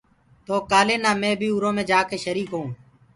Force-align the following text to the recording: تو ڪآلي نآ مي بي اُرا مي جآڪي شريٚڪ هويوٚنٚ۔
تو 0.45 0.55
ڪآلي 0.71 0.95
نآ 1.03 1.11
مي 1.21 1.31
بي 1.39 1.47
اُرا 1.55 1.71
مي 1.75 1.83
جآڪي 1.89 2.17
شريٚڪ 2.25 2.49
هويوٚنٚ۔ 2.53 2.75